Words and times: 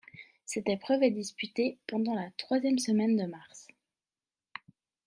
Cette 0.45 0.67
épreuve 0.67 1.03
est 1.03 1.11
disputée 1.11 1.77
pendant 1.85 2.15
la 2.15 2.31
troisième 2.39 2.79
semaine 2.79 3.15
de 3.17 3.25
mars. 3.27 3.67